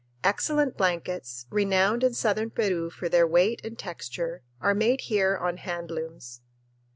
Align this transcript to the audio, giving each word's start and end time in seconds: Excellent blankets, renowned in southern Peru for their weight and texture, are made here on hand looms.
Excellent 0.23 0.75
blankets, 0.77 1.45
renowned 1.51 2.03
in 2.03 2.15
southern 2.15 2.49
Peru 2.49 2.89
for 2.89 3.07
their 3.07 3.27
weight 3.27 3.63
and 3.63 3.77
texture, 3.77 4.41
are 4.59 4.73
made 4.73 5.01
here 5.01 5.37
on 5.37 5.57
hand 5.57 5.91
looms. 5.91 6.41